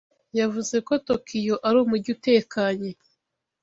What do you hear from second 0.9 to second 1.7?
Tokiyo